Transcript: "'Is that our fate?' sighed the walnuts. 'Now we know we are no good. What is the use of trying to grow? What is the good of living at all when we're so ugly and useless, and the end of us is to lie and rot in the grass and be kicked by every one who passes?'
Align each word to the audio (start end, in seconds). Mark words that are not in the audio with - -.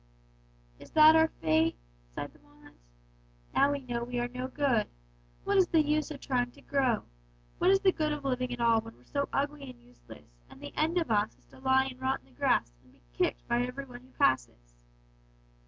"'Is 0.79 0.89
that 0.93 1.15
our 1.15 1.27
fate?' 1.27 1.77
sighed 2.15 2.33
the 2.33 2.39
walnuts. 2.39 2.87
'Now 3.53 3.71
we 3.71 3.81
know 3.81 4.03
we 4.03 4.17
are 4.19 4.27
no 4.29 4.47
good. 4.47 4.87
What 5.43 5.57
is 5.59 5.67
the 5.67 5.83
use 5.83 6.09
of 6.09 6.19
trying 6.19 6.49
to 6.53 6.61
grow? 6.63 7.03
What 7.59 7.69
is 7.69 7.81
the 7.81 7.91
good 7.91 8.11
of 8.11 8.25
living 8.25 8.51
at 8.51 8.59
all 8.59 8.81
when 8.81 8.97
we're 8.97 9.03
so 9.05 9.29
ugly 9.31 9.69
and 9.69 9.79
useless, 9.79 10.31
and 10.49 10.59
the 10.59 10.73
end 10.75 10.97
of 10.97 11.11
us 11.11 11.37
is 11.37 11.45
to 11.51 11.59
lie 11.59 11.85
and 11.85 12.01
rot 12.01 12.21
in 12.21 12.25
the 12.25 12.31
grass 12.31 12.71
and 12.83 12.91
be 12.93 13.03
kicked 13.13 13.47
by 13.47 13.61
every 13.61 13.85
one 13.85 14.01
who 14.01 14.11
passes?' 14.17 14.81